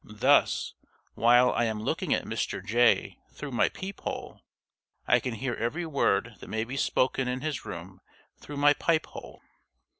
Thus, 0.03 0.73
while 1.13 1.51
I 1.51 1.65
am 1.65 1.79
looking 1.79 2.11
at 2.11 2.25
Mr. 2.25 2.65
Jay 2.65 3.19
through 3.33 3.51
my 3.51 3.69
peep 3.69 4.01
hole, 4.01 4.41
I 5.07 5.19
can 5.19 5.35
hear 5.35 5.53
every 5.53 5.85
word 5.85 6.37
that 6.39 6.49
may 6.49 6.63
be 6.63 6.75
spoken 6.75 7.27
in 7.27 7.41
his 7.41 7.65
room 7.65 8.01
through 8.39 8.57
my 8.57 8.73
pipe 8.73 9.05
hole. 9.05 9.43